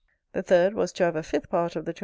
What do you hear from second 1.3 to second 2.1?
part of the 20s.